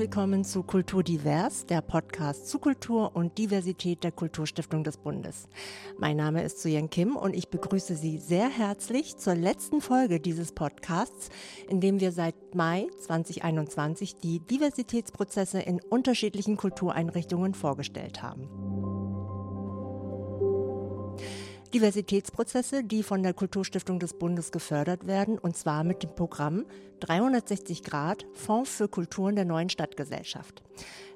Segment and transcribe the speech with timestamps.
[0.00, 5.46] willkommen zu Kultur Divers, der Podcast zu Kultur und Diversität der Kulturstiftung des Bundes.
[5.98, 10.52] Mein Name ist Suyen Kim und ich begrüße Sie sehr herzlich zur letzten Folge dieses
[10.52, 11.28] Podcasts,
[11.68, 18.79] in dem wir seit Mai 2021 die Diversitätsprozesse in unterschiedlichen Kultureinrichtungen vorgestellt haben.
[21.74, 26.66] Diversitätsprozesse, die von der Kulturstiftung des Bundes gefördert werden, und zwar mit dem Programm
[27.00, 30.62] 360 Grad Fonds für Kulturen der neuen Stadtgesellschaft.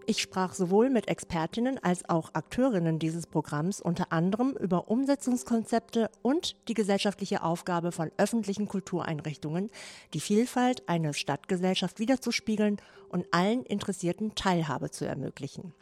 [0.06, 6.56] Ich sprach sowohl mit Expertinnen als auch Akteurinnen dieses Programms unter anderem über Umsetzungskonzepte und
[6.68, 9.70] die gesellschaftliche Aufgabe von öffentlichen Kultureinrichtungen,
[10.12, 12.77] die Vielfalt einer Stadtgesellschaft wiederzuspiegeln
[13.08, 15.72] und allen Interessierten Teilhabe zu ermöglichen.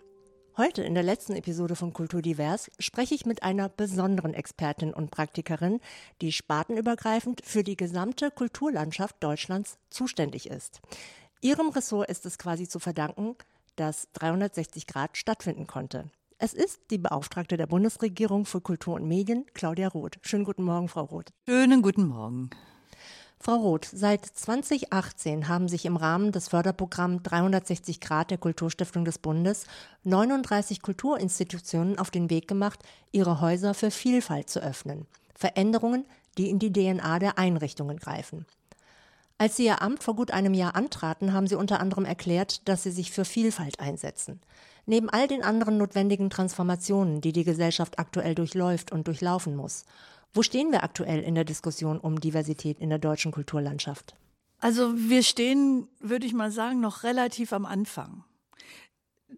[0.62, 5.10] Heute in der letzten Episode von Kultur Divers spreche ich mit einer besonderen Expertin und
[5.10, 5.80] Praktikerin,
[6.20, 10.80] die spartenübergreifend für die gesamte Kulturlandschaft Deutschlands zuständig ist.
[11.40, 13.34] Ihrem Ressort ist es quasi zu verdanken,
[13.74, 16.04] dass 360 Grad stattfinden konnte.
[16.38, 20.20] Es ist die Beauftragte der Bundesregierung für Kultur und Medien, Claudia Roth.
[20.22, 21.32] Schönen guten Morgen, Frau Roth.
[21.48, 22.50] Schönen guten Morgen.
[23.44, 29.18] Frau Roth, seit 2018 haben sich im Rahmen des Förderprogramms 360 Grad der Kulturstiftung des
[29.18, 29.64] Bundes
[30.04, 32.78] 39 Kulturinstitutionen auf den Weg gemacht,
[33.10, 35.08] ihre Häuser für Vielfalt zu öffnen.
[35.34, 36.04] Veränderungen,
[36.38, 38.46] die in die DNA der Einrichtungen greifen.
[39.38, 42.84] Als Sie Ihr Amt vor gut einem Jahr antraten, haben Sie unter anderem erklärt, dass
[42.84, 44.40] Sie sich für Vielfalt einsetzen.
[44.86, 49.84] Neben all den anderen notwendigen Transformationen, die die Gesellschaft aktuell durchläuft und durchlaufen muss,
[50.34, 54.16] wo stehen wir aktuell in der Diskussion um Diversität in der deutschen Kulturlandschaft?
[54.58, 58.24] Also wir stehen, würde ich mal sagen, noch relativ am Anfang.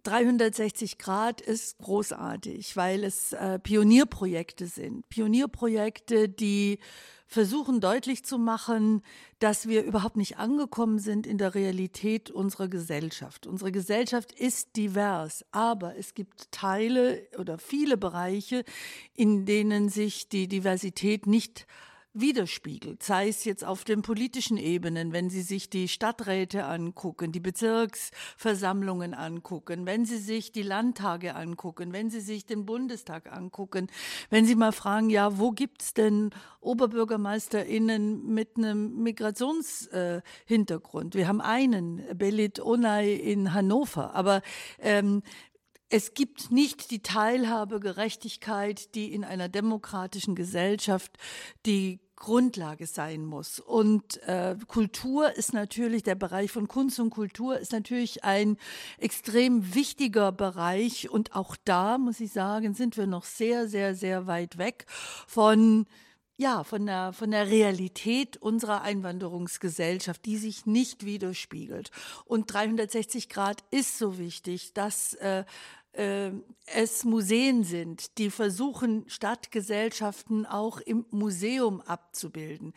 [0.03, 5.09] 360 Grad ist großartig, weil es äh, Pionierprojekte sind.
[5.09, 6.79] Pionierprojekte, die
[7.27, 9.03] versuchen deutlich zu machen,
[9.39, 13.47] dass wir überhaupt nicht angekommen sind in der Realität unserer Gesellschaft.
[13.47, 18.65] Unsere Gesellschaft ist divers, aber es gibt Teile oder viele Bereiche,
[19.15, 21.67] in denen sich die Diversität nicht
[22.15, 27.41] widerspiegelt, sei es jetzt auf den politischen Ebenen, wenn Sie sich die Stadträte angucken, die
[27.41, 33.89] Bezirksversammlungen angucken, wenn Sie sich die Landtage angucken, wenn Sie sich den Bundestag angucken,
[34.31, 36.31] wenn Sie mal fragen, ja, wo gibt's denn
[36.61, 41.15] OberbürgermeisterInnen mit einem Migrationshintergrund?
[41.15, 44.41] Äh, Wir haben einen, Belit Onay in Hannover, aber
[44.79, 45.23] ähm,
[45.89, 51.19] es gibt nicht die Teilhabegerechtigkeit, die in einer demokratischen Gesellschaft
[51.67, 53.61] die Grundlage sein muss.
[53.61, 58.57] Und äh, Kultur ist natürlich, der Bereich von Kunst und Kultur ist natürlich ein
[58.99, 61.11] extrem wichtiger Bereich.
[61.11, 64.87] Und auch da, muss ich sagen, sind wir noch sehr, sehr, sehr weit weg
[65.27, 65.87] von
[66.37, 71.93] ja, von der, von der Realität unserer Einwanderungsgesellschaft, die sich nicht widerspiegelt.
[72.25, 75.45] Und 360 Grad ist so wichtig, dass äh,
[75.95, 76.31] äh,
[76.67, 82.73] es Museen sind, die versuchen, Stadtgesellschaften auch im Museum abzubilden,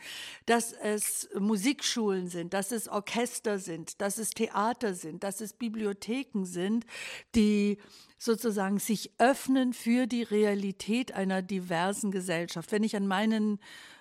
[0.46, 6.44] dass es Musikschulen sind, dass es Orchester sind, dass es Theater sind, dass es Bibliotheken
[6.44, 6.84] sind,
[7.34, 7.78] die
[8.18, 12.72] sozusagen sich öffnen für die Realität einer diversen Gesellschaft.
[12.72, 13.58] Wenn ich an meinen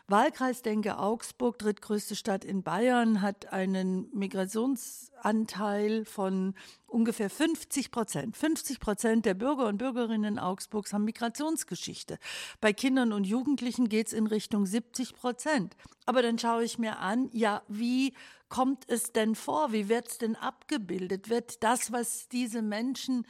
[0.07, 6.55] Wahlkreis denke, Augsburg, drittgrößte Stadt in Bayern, hat einen Migrationsanteil von
[6.87, 8.35] ungefähr 50 Prozent.
[8.35, 12.17] 50 Prozent der Bürger und Bürgerinnen Augsburgs haben Migrationsgeschichte.
[12.61, 15.75] Bei Kindern und Jugendlichen geht es in Richtung 70 Prozent.
[16.05, 18.13] Aber dann schaue ich mir an, ja, wie
[18.49, 19.73] kommt es denn vor?
[19.73, 21.29] Wie wird es denn abgebildet?
[21.29, 23.25] Wird das, was diese Menschen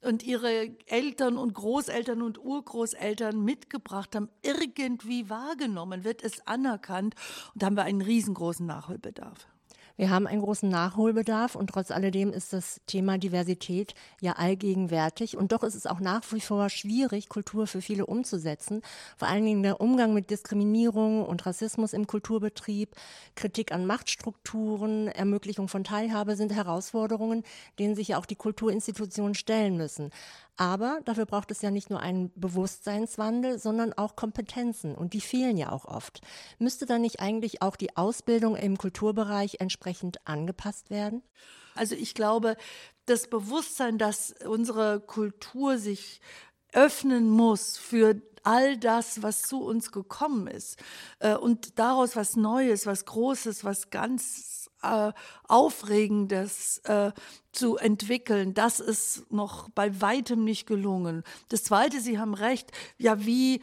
[0.00, 6.04] und ihre Eltern und Großeltern und Urgroßeltern mitgebracht haben, irgendwie wahrgenommen?
[6.04, 7.14] Wird es anerkannt?
[7.52, 9.51] Und da haben wir einen riesengroßen Nachholbedarf.
[9.96, 15.36] Wir haben einen großen Nachholbedarf und trotz alledem ist das Thema Diversität ja allgegenwärtig.
[15.36, 18.82] Und doch ist es auch nach wie vor schwierig, Kultur für viele umzusetzen.
[19.16, 22.94] Vor allen Dingen der Umgang mit Diskriminierung und Rassismus im Kulturbetrieb,
[23.34, 27.42] Kritik an Machtstrukturen, Ermöglichung von Teilhabe sind Herausforderungen,
[27.78, 30.10] denen sich ja auch die Kulturinstitutionen stellen müssen.
[30.56, 34.94] Aber dafür braucht es ja nicht nur einen Bewusstseinswandel, sondern auch Kompetenzen.
[34.94, 36.20] Und die fehlen ja auch oft.
[36.58, 39.81] Müsste da nicht eigentlich auch die Ausbildung im Kulturbereich entsprechend
[40.24, 41.22] angepasst werden?
[41.74, 42.56] Also ich glaube,
[43.06, 46.20] das Bewusstsein, dass unsere Kultur sich
[46.72, 50.78] öffnen muss für all das, was zu uns gekommen ist
[51.20, 55.12] äh, und daraus was Neues, was Großes, was ganz äh,
[55.46, 57.12] Aufregendes äh,
[57.52, 58.54] zu entwickeln.
[58.54, 61.22] Das ist noch bei weitem nicht gelungen.
[61.48, 63.62] Das Zweite, Sie haben recht, ja, wie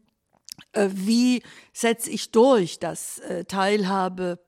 [0.72, 4.38] äh, wie setze ich durch, dass äh, Teilhabe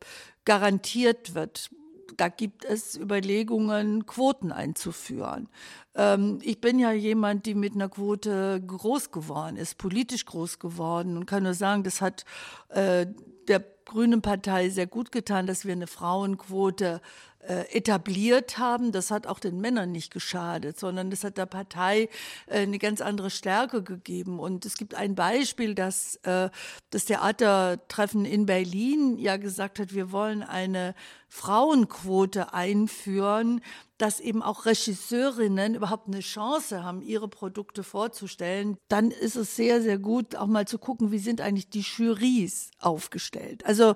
[0.45, 1.71] garantiert wird?
[2.17, 5.49] Da gibt es Überlegungen, Quoten einzuführen.
[5.95, 11.17] Ähm, ich bin ja jemand, die mit einer Quote groß geworden ist, politisch groß geworden
[11.17, 12.25] und kann nur sagen, das hat
[12.69, 13.07] äh,
[13.49, 17.01] der Grünen Partei sehr gut getan, dass wir eine Frauenquote
[17.73, 18.93] etabliert haben.
[18.93, 22.09] Das hat auch den Männern nicht geschadet, sondern das hat der Partei
[22.47, 24.39] äh, eine ganz andere Stärke gegeben.
[24.39, 26.51] Und es gibt ein Beispiel, dass äh,
[26.91, 30.95] das Theatertreffen in Berlin ja gesagt hat, wir wollen eine
[31.29, 33.61] Frauenquote einführen,
[33.99, 39.83] dass eben auch Regisseurinnen überhaupt eine Chance haben, ihre Produkte vorzustellen, dann ist es sehr,
[39.83, 43.65] sehr gut, auch mal zu gucken, wie sind eigentlich die Jurys aufgestellt.
[43.67, 43.95] Also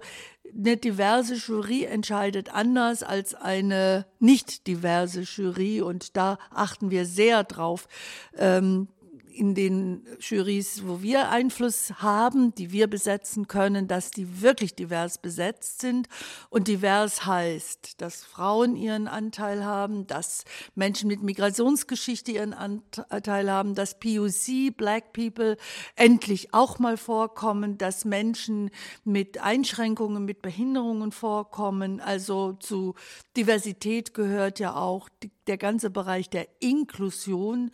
[0.52, 5.81] eine diverse Jury entscheidet anders als eine nicht diverse Jury.
[5.81, 7.88] Und da achten wir sehr drauf,
[8.37, 8.88] ähm,
[9.35, 15.19] in den Jurys, wo wir Einfluss haben, die wir besetzen können, dass die wirklich divers
[15.19, 16.09] besetzt sind.
[16.51, 20.45] Und divers heißt, dass Frauen ihren Anteil haben, dass
[20.75, 25.57] Menschen mit Migrationsgeschichte ihren Anteil haben, dass POC, Black People,
[25.97, 28.71] endlich auch mal vorkommen, dass Menschen
[29.05, 32.01] mit Einschränkungen, mit Behinderungen vorkommen.
[32.01, 32.95] Also zu
[33.37, 37.71] Diversität gehört ja auch die der ganze Bereich der Inklusion.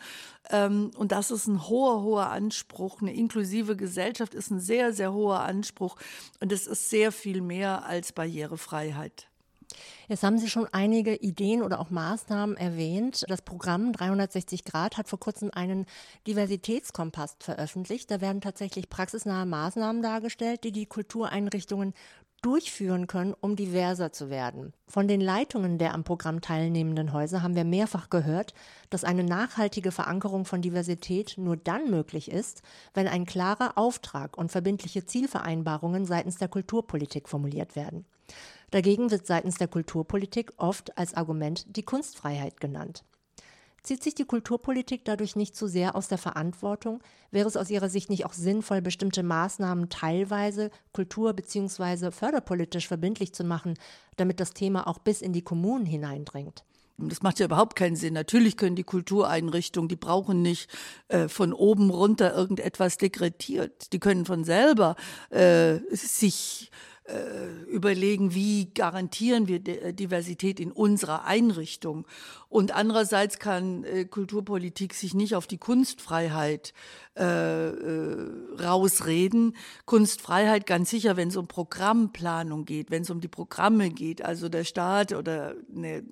[0.51, 3.01] Ähm, und das ist ein hoher, hoher Anspruch.
[3.01, 5.97] Eine inklusive Gesellschaft ist ein sehr, sehr hoher Anspruch.
[6.41, 9.27] Und es ist sehr viel mehr als Barrierefreiheit.
[10.09, 13.25] Jetzt haben Sie schon einige Ideen oder auch Maßnahmen erwähnt.
[13.29, 15.87] Das Programm 360 Grad hat vor kurzem einen
[16.27, 18.11] Diversitätskompass veröffentlicht.
[18.11, 21.95] Da werden tatsächlich praxisnahe Maßnahmen dargestellt, die die Kultureinrichtungen
[22.43, 24.73] durchführen können, um diverser zu werden.
[24.87, 28.55] Von den Leitungen der am Programm teilnehmenden Häuser haben wir mehrfach gehört,
[28.89, 32.63] dass eine nachhaltige Verankerung von Diversität nur dann möglich ist,
[32.95, 38.07] wenn ein klarer Auftrag und verbindliche Zielvereinbarungen seitens der Kulturpolitik formuliert werden.
[38.71, 43.05] Dagegen wird seitens der Kulturpolitik oft als Argument die Kunstfreiheit genannt.
[43.83, 47.01] Zieht sich die Kulturpolitik dadurch nicht zu sehr aus der Verantwortung?
[47.31, 52.11] Wäre es aus Ihrer Sicht nicht auch sinnvoll, bestimmte Maßnahmen teilweise kultur- bzw.
[52.11, 53.75] förderpolitisch verbindlich zu machen,
[54.17, 56.65] damit das Thema auch bis in die Kommunen hineindringt?
[57.09, 58.15] Das macht ja überhaupt keinen Sinn.
[58.15, 60.71] Natürlich können die Kultureinrichtungen, die brauchen nicht
[61.09, 63.93] äh, von oben runter irgendetwas dekretiert.
[63.95, 64.97] Die können von selber
[65.31, 66.71] äh, sich
[67.67, 72.07] überlegen, wie garantieren wir äh, Diversität in unserer Einrichtung.
[72.49, 76.73] Und andererseits kann äh, Kulturpolitik sich nicht auf die Kunstfreiheit
[77.17, 78.29] äh, äh,
[78.61, 79.57] rausreden.
[79.85, 84.25] Kunstfreiheit ganz sicher, wenn es um Programmplanung geht, wenn es um die Programme geht.
[84.25, 86.03] Also der Staat oder eine,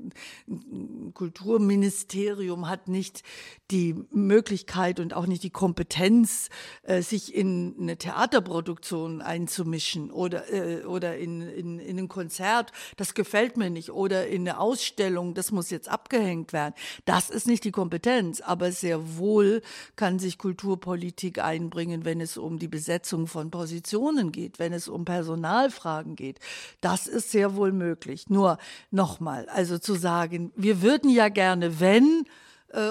[0.46, 3.22] ein Kulturministerium hat nicht
[3.70, 6.50] die Möglichkeit und auch nicht die Kompetenz,
[6.82, 12.72] äh, sich in eine Theaterproduktion einzumischen oder, äh, oder in, in, in ein Konzert.
[12.96, 13.90] Das gefällt mir nicht.
[13.90, 16.74] Oder in eine Ausstellung, das muss jetzt abgehängt werden.
[17.04, 19.62] Das ist nicht die Kompetenz, aber sehr wohl
[19.94, 24.88] kann sich Kulturpolitik Politik einbringen, wenn es um die Besetzung von Positionen geht, wenn es
[24.88, 26.38] um Personalfragen geht.
[26.80, 28.30] Das ist sehr wohl möglich.
[28.30, 28.58] Nur
[28.90, 32.24] nochmal, also zu sagen, wir würden ja gerne, wenn,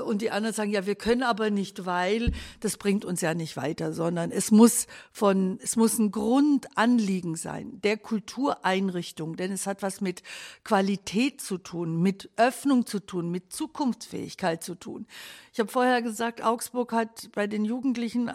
[0.03, 2.31] und die anderen sagen, ja, wir können aber nicht, weil
[2.61, 7.79] das bringt uns ja nicht weiter, sondern es muss von, es muss ein Grundanliegen sein
[7.81, 10.23] der Kultureinrichtung, denn es hat was mit
[10.63, 15.05] Qualität zu tun, mit Öffnung zu tun, mit Zukunftsfähigkeit zu tun.
[15.53, 18.31] Ich habe vorher gesagt, Augsburg hat bei den Jugendlichen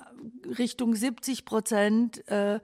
[0.58, 2.61] Richtung 70 Prozent äh,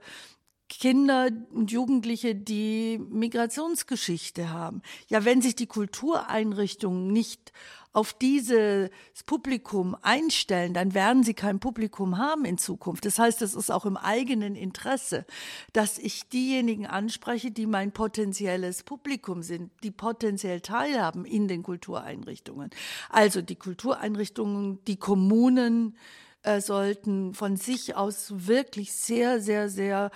[0.69, 4.83] Kinder und Jugendliche, die Migrationsgeschichte haben.
[5.07, 7.51] Ja, wenn sich die Kultureinrichtungen nicht
[7.91, 8.89] auf dieses
[9.25, 13.05] Publikum einstellen, dann werden sie kein Publikum haben in Zukunft.
[13.05, 15.25] Das heißt, es ist auch im eigenen Interesse,
[15.73, 22.69] dass ich diejenigen anspreche, die mein potenzielles Publikum sind, die potenziell teilhaben in den Kultureinrichtungen.
[23.09, 25.97] Also die Kultureinrichtungen, die Kommunen
[26.43, 30.11] äh, sollten von sich aus wirklich sehr, sehr, sehr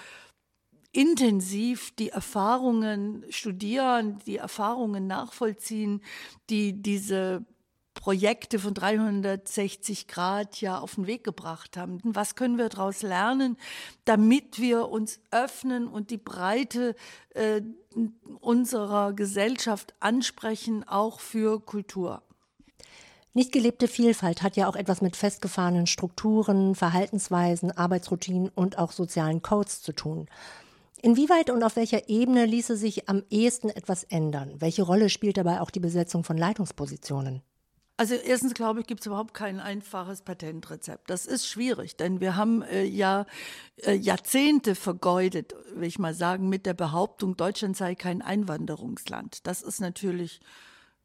[0.91, 6.01] intensiv die Erfahrungen studieren, die Erfahrungen nachvollziehen,
[6.51, 7.43] die diese
[7.93, 11.99] Projekte von 360 Grad ja auf den Weg gebracht haben.
[12.03, 13.57] Was können wir daraus lernen,
[14.05, 16.95] damit wir uns öffnen und die Breite
[17.33, 17.61] äh,
[18.39, 22.21] unserer Gesellschaft ansprechen, auch für Kultur?
[23.35, 29.41] Nicht gelebte Vielfalt hat ja auch etwas mit festgefahrenen Strukturen, Verhaltensweisen, Arbeitsroutinen und auch sozialen
[29.41, 30.27] Codes zu tun.
[31.01, 34.53] Inwieweit und auf welcher Ebene ließe sich am ehesten etwas ändern?
[34.59, 37.41] Welche Rolle spielt dabei auch die Besetzung von Leitungspositionen?
[37.95, 41.09] Also erstens glaube ich, gibt es überhaupt kein einfaches Patentrezept.
[41.09, 43.27] Das ist schwierig, denn wir haben äh, ja
[43.83, 49.45] äh, Jahrzehnte vergeudet, will ich mal sagen, mit der Behauptung, Deutschland sei kein Einwanderungsland.
[49.45, 50.41] Das ist natürlich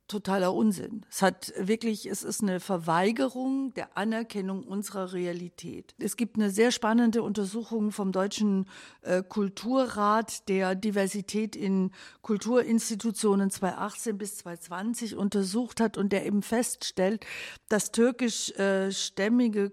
[0.08, 1.04] totaler Unsinn.
[1.10, 5.94] Es hat wirklich, es ist eine Verweigerung der Anerkennung unserer Realität.
[5.98, 8.66] Es gibt eine sehr spannende Untersuchung vom Deutschen
[9.02, 17.24] äh, Kulturrat, der Diversität in Kulturinstitutionen 2018 bis 2020 untersucht hat und der eben feststellt,
[17.68, 19.72] dass türkischstämmige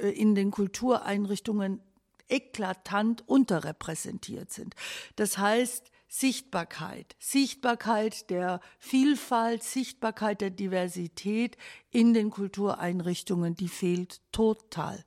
[0.00, 1.80] äh, in den Kultureinrichtungen
[2.28, 4.74] eklatant unterrepräsentiert sind.
[5.16, 11.58] Das heißt, Sichtbarkeit, Sichtbarkeit der Vielfalt, Sichtbarkeit der Diversität
[11.90, 15.04] in den Kultureinrichtungen, die fehlt total.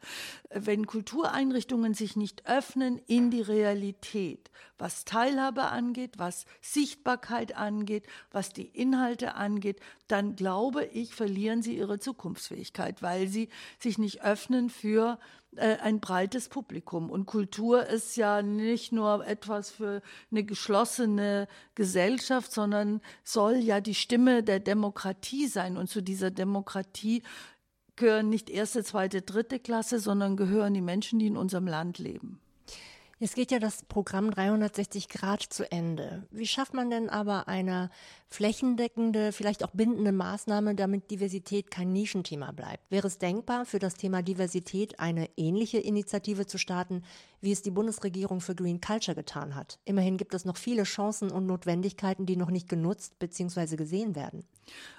[0.51, 8.53] Wenn Kultureinrichtungen sich nicht öffnen in die Realität, was Teilhabe angeht, was Sichtbarkeit angeht, was
[8.53, 13.49] die Inhalte angeht, dann glaube ich, verlieren sie ihre Zukunftsfähigkeit, weil sie
[13.79, 15.17] sich nicht öffnen für
[15.57, 17.09] ein breites Publikum.
[17.09, 20.01] Und Kultur ist ja nicht nur etwas für
[20.31, 25.77] eine geschlossene Gesellschaft, sondern soll ja die Stimme der Demokratie sein.
[25.77, 27.23] Und zu dieser Demokratie
[27.95, 32.39] gehören nicht erste, zweite, dritte Klasse, sondern gehören die Menschen, die in unserem Land leben.
[33.21, 36.25] Jetzt geht ja das Programm 360 Grad zu Ende.
[36.31, 37.89] Wie schafft man denn aber eine
[38.29, 42.89] flächendeckende, vielleicht auch bindende Maßnahme, damit Diversität kein Nischenthema bleibt?
[42.89, 47.03] Wäre es denkbar, für das Thema Diversität eine ähnliche Initiative zu starten,
[47.41, 49.79] wie es die Bundesregierung für Green Culture getan hat?
[49.85, 53.75] Immerhin gibt es noch viele Chancen und Notwendigkeiten, die noch nicht genutzt bzw.
[53.75, 54.45] gesehen werden.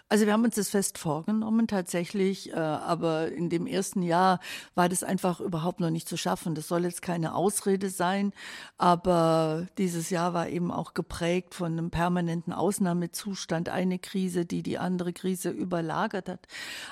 [0.09, 4.41] Also wir haben uns das fest vorgenommen tatsächlich, äh, aber in dem ersten Jahr
[4.75, 6.57] war das einfach überhaupt noch nicht zu schaffen.
[6.57, 8.33] Das soll jetzt keine Ausrede sein,
[8.77, 14.79] aber dieses Jahr war eben auch geprägt von einem permanenten Ausnahmezustand, eine Krise, die die
[14.79, 16.49] andere Krise überlagert hat.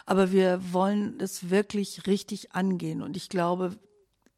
[0.06, 3.76] Aber wir wollen es wirklich richtig angehen und ich glaube,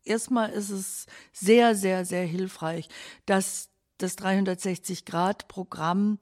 [0.05, 2.89] erstmal ist es sehr, sehr, sehr hilfreich,
[3.27, 6.19] dass das 360-Grad-Programm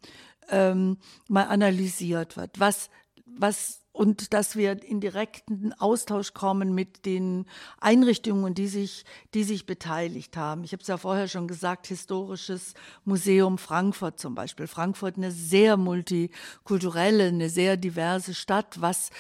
[0.51, 2.59] ähm, mal analysiert wird.
[2.59, 2.91] Was,
[3.25, 7.47] was und dass wir in direkten Austausch kommen mit den
[7.81, 9.05] Einrichtungen, die sich,
[9.35, 10.63] die sich beteiligt haben.
[10.63, 14.69] Ich habe es ja vorher schon gesagt, Historisches Museum Frankfurt zum Beispiel.
[14.69, 18.81] Frankfurt eine sehr multikulturelle, eine sehr diverse Stadt.
[18.81, 19.11] Was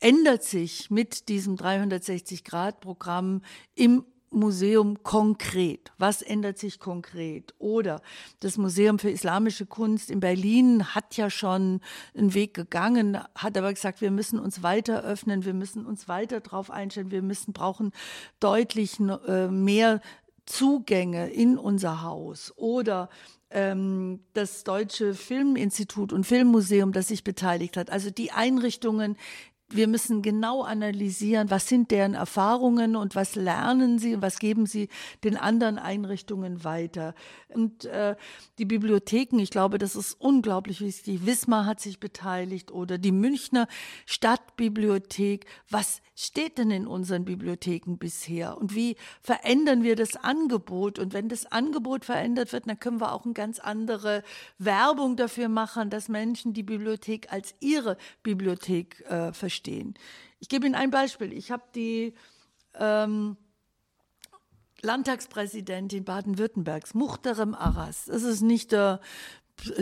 [0.00, 3.42] ändert sich mit diesem 360-Grad-Programm
[3.74, 5.92] im Museum konkret?
[5.98, 7.54] Was ändert sich konkret?
[7.58, 8.00] Oder
[8.40, 11.80] das Museum für Islamische Kunst in Berlin hat ja schon
[12.16, 16.40] einen Weg gegangen, hat aber gesagt, wir müssen uns weiter öffnen, wir müssen uns weiter
[16.40, 17.92] darauf einstellen, wir müssen brauchen
[18.38, 20.00] deutlich äh, mehr
[20.46, 22.52] Zugänge in unser Haus.
[22.56, 23.08] Oder
[23.50, 27.90] ähm, das Deutsche Filminstitut und Filmmuseum, das sich beteiligt hat.
[27.90, 29.16] Also die Einrichtungen,
[29.72, 34.66] wir müssen genau analysieren, was sind deren Erfahrungen und was lernen sie und was geben
[34.66, 34.88] sie
[35.22, 37.14] den anderen Einrichtungen weiter.
[37.48, 38.16] Und äh,
[38.58, 41.24] die Bibliotheken, ich glaube, das ist unglaublich wichtig.
[41.24, 43.68] Wismar hat sich beteiligt oder die Münchner
[44.06, 45.46] Stadtbibliothek.
[45.68, 50.98] Was steht denn in unseren Bibliotheken bisher und wie verändern wir das Angebot?
[50.98, 54.24] Und wenn das Angebot verändert wird, dann können wir auch eine ganz andere
[54.58, 59.94] Werbung dafür machen, dass Menschen die Bibliothek als ihre Bibliothek äh, verstehen verstehen.
[60.38, 61.32] Ich gebe Ihnen ein Beispiel.
[61.32, 62.14] Ich habe die
[62.74, 63.36] ähm,
[64.82, 68.06] Landtagspräsidentin Baden-Württembergs, Muchterem Arras.
[68.06, 69.00] Das ist nicht der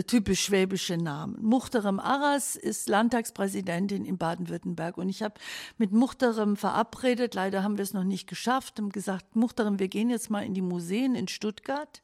[0.07, 1.37] typisch schwäbische Name.
[1.39, 5.35] Muchterem Arras ist Landtagspräsidentin in Baden-Württemberg und ich habe
[5.77, 10.09] mit Muchterem verabredet, leider haben wir es noch nicht geschafft, haben gesagt, Muchterem, wir gehen
[10.09, 12.03] jetzt mal in die Museen in Stuttgart,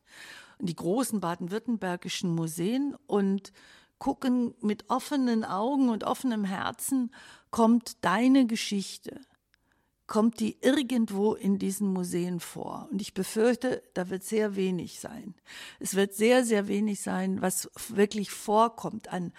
[0.57, 3.51] in die großen baden-württembergischen Museen und
[3.99, 7.11] gucken mit offenen Augen und offenem Herzen,
[7.55, 9.21] kommt deine Geschichte,
[10.07, 12.89] kommt die irgendwo in diesen Museen vor.
[12.91, 15.35] Und ich befürchte, da wird sehr wenig sein.
[15.79, 19.31] Es wird sehr, sehr wenig sein, was wirklich vorkommt an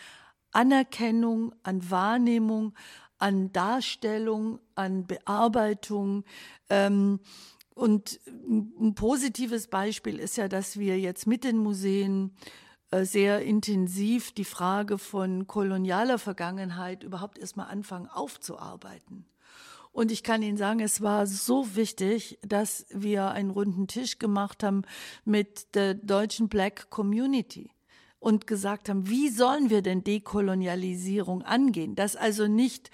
[0.51, 2.73] Anerkennung, an Wahrnehmung,
[3.19, 6.25] an Darstellung, an Bearbeitung.
[6.71, 7.21] Ähm,
[7.75, 12.35] und ein positives Beispiel ist ja, dass wir jetzt mit den Museen
[12.93, 19.27] sehr intensiv die Frage von kolonialer Vergangenheit überhaupt erstmal anfangen aufzuarbeiten.
[19.93, 24.63] Und ich kann Ihnen sagen, es war so wichtig, dass wir einen runden Tisch gemacht
[24.63, 24.83] haben
[25.25, 27.71] mit der deutschen Black Community
[28.19, 31.95] und gesagt haben, wie sollen wir denn Dekolonialisierung angehen?
[31.95, 32.91] Dass also nicht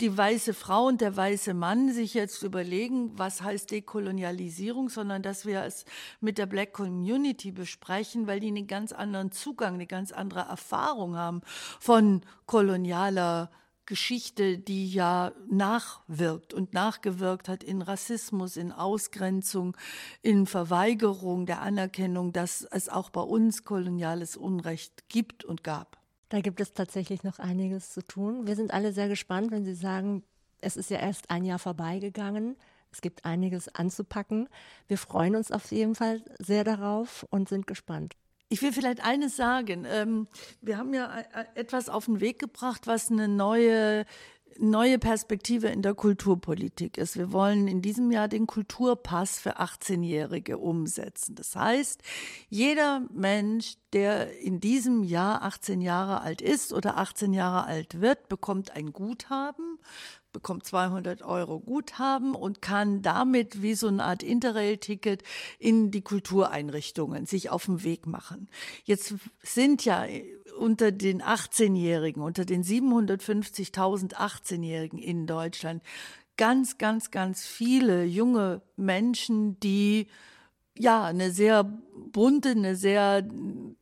[0.00, 5.46] die weiße Frau und der weiße Mann sich jetzt überlegen, was heißt Dekolonialisierung, sondern dass
[5.46, 5.84] wir es
[6.20, 11.16] mit der Black Community besprechen, weil die einen ganz anderen Zugang, eine ganz andere Erfahrung
[11.16, 11.42] haben
[11.78, 13.50] von kolonialer
[13.86, 19.76] Geschichte, die ja nachwirkt und nachgewirkt hat in Rassismus, in Ausgrenzung,
[20.22, 26.03] in Verweigerung der Anerkennung, dass es auch bei uns koloniales Unrecht gibt und gab.
[26.28, 28.46] Da gibt es tatsächlich noch einiges zu tun.
[28.46, 30.24] Wir sind alle sehr gespannt, wenn Sie sagen,
[30.60, 32.56] es ist ja erst ein Jahr vorbeigegangen.
[32.90, 34.48] Es gibt einiges anzupacken.
[34.86, 38.14] Wir freuen uns auf jeden Fall sehr darauf und sind gespannt.
[38.48, 39.84] Ich will vielleicht eines sagen.
[39.88, 40.28] Ähm,
[40.60, 44.04] wir haben ja äh, etwas auf den Weg gebracht, was eine neue
[44.58, 47.16] neue Perspektive in der Kulturpolitik ist.
[47.16, 51.34] Wir wollen in diesem Jahr den Kulturpass für 18-Jährige umsetzen.
[51.34, 52.02] Das heißt,
[52.48, 58.28] jeder Mensch, der in diesem Jahr 18 Jahre alt ist oder 18 Jahre alt wird,
[58.28, 59.78] bekommt ein Guthaben
[60.34, 65.22] bekommt 200 Euro Guthaben und kann damit wie so eine Art Interrail-Ticket
[65.58, 68.48] in die Kultureinrichtungen sich auf den Weg machen.
[68.84, 70.04] Jetzt sind ja
[70.58, 75.82] unter den 18-Jährigen, unter den 750.000 18-Jährigen in Deutschland
[76.36, 80.08] ganz, ganz, ganz viele junge Menschen, die
[80.76, 83.22] ja, eine sehr bunte, eine sehr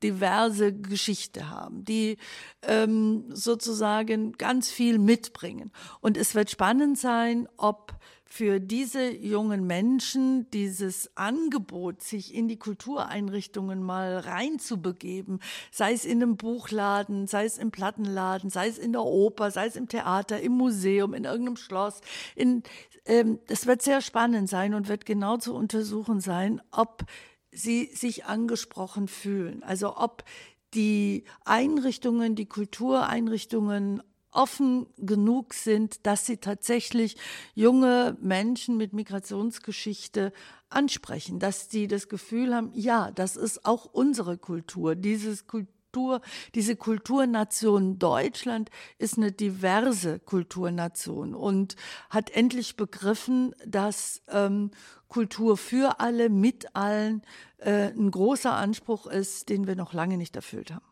[0.02, 2.18] diverse Geschichte haben, die
[2.62, 5.70] ähm, sozusagen ganz viel mitbringen.
[6.00, 7.94] Und es wird spannend sein, ob
[8.32, 15.38] für diese jungen Menschen dieses Angebot, sich in die Kultureinrichtungen mal reinzubegeben,
[15.70, 19.66] sei es in einem Buchladen, sei es im Plattenladen, sei es in der Oper, sei
[19.66, 22.00] es im Theater, im Museum, in irgendeinem Schloss,
[22.34, 22.62] in,
[23.04, 27.04] ähm, das wird sehr spannend sein und wird genau zu untersuchen sein, ob
[27.50, 29.62] sie sich angesprochen fühlen.
[29.62, 30.24] Also ob
[30.72, 34.02] die Einrichtungen, die Kultureinrichtungen
[34.32, 37.16] offen genug sind, dass sie tatsächlich
[37.54, 40.32] junge Menschen mit Migrationsgeschichte
[40.70, 46.22] ansprechen, dass sie das Gefühl haben, ja, das ist auch unsere Kultur, dieses Kultur,
[46.54, 51.76] diese Kulturnation Deutschland ist eine diverse Kulturnation und
[52.08, 54.70] hat endlich begriffen, dass ähm,
[55.08, 57.20] Kultur für alle, mit allen
[57.58, 60.91] äh, ein großer Anspruch ist, den wir noch lange nicht erfüllt haben.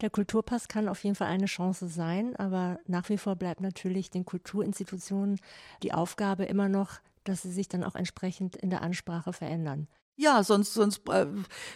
[0.00, 4.10] Der Kulturpass kann auf jeden Fall eine Chance sein, aber nach wie vor bleibt natürlich
[4.10, 5.40] den Kulturinstitutionen
[5.82, 9.88] die Aufgabe immer noch, dass sie sich dann auch entsprechend in der Ansprache verändern.
[10.20, 11.28] Ja, sonst, sonst, äh,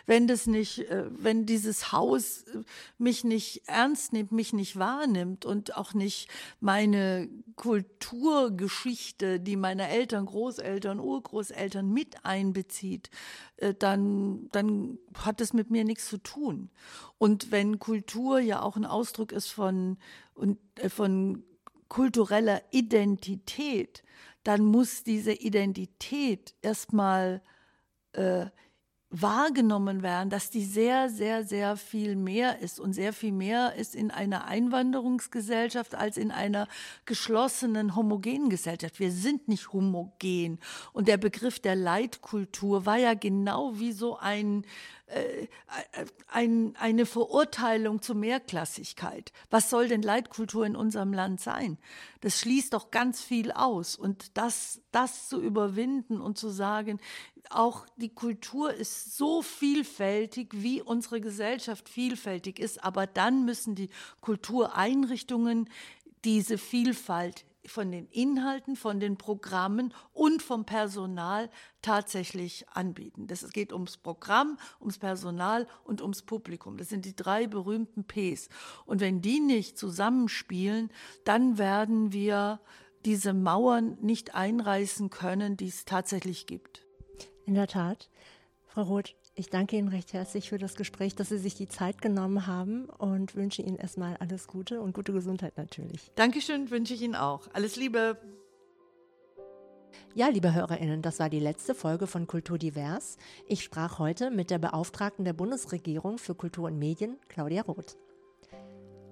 [0.06, 2.64] wenn das nicht, äh, wenn dieses Haus äh,
[2.98, 6.28] mich nicht ernst nimmt, mich nicht wahrnimmt und auch nicht
[6.58, 13.10] meine Kulturgeschichte, die meine Eltern, Großeltern, Urgroßeltern mit einbezieht,
[13.78, 16.70] dann, dann hat es mit mir nichts zu tun.
[17.18, 19.98] Und wenn Kultur ja auch ein Ausdruck ist von,
[20.88, 21.44] von
[21.88, 24.02] kultureller Identität,
[24.42, 27.40] dann muss diese Identität erstmal
[28.12, 28.46] äh,
[29.12, 33.94] wahrgenommen werden, dass die sehr, sehr, sehr viel mehr ist und sehr viel mehr ist
[33.94, 36.66] in einer Einwanderungsgesellschaft als in einer
[37.04, 38.98] geschlossenen, homogenen Gesellschaft.
[38.98, 40.58] Wir sind nicht homogen.
[40.94, 44.64] Und der Begriff der Leitkultur war ja genau wie so ein,
[45.12, 45.46] äh,
[46.28, 49.32] ein, eine Verurteilung zur Mehrklassigkeit.
[49.50, 51.78] Was soll denn Leitkultur in unserem Land sein?
[52.20, 53.96] Das schließt doch ganz viel aus.
[53.96, 57.00] Und das, das zu überwinden und zu sagen,
[57.50, 63.90] auch die Kultur ist so vielfältig, wie unsere Gesellschaft vielfältig ist, aber dann müssen die
[64.20, 65.68] Kultureinrichtungen
[66.24, 73.26] diese Vielfalt von den Inhalten, von den Programmen und vom Personal tatsächlich anbieten.
[73.26, 76.76] Das geht ums Programm, ums Personal und ums Publikum.
[76.76, 78.48] Das sind die drei berühmten Ps.
[78.84, 80.90] Und wenn die nicht zusammenspielen,
[81.24, 82.60] dann werden wir
[83.04, 86.86] diese Mauern nicht einreißen können, die es tatsächlich gibt.
[87.44, 88.08] In der Tat.
[88.66, 92.02] Frau Roth, ich danke Ihnen recht herzlich für das Gespräch, dass Sie sich die Zeit
[92.02, 96.10] genommen haben und wünsche Ihnen erstmal alles Gute und gute Gesundheit natürlich.
[96.14, 97.48] Dankeschön, wünsche ich Ihnen auch.
[97.52, 98.18] Alles Liebe.
[100.14, 103.16] Ja, liebe Hörerinnen, das war die letzte Folge von Kultur Divers.
[103.46, 107.96] Ich sprach heute mit der Beauftragten der Bundesregierung für Kultur und Medien, Claudia Roth.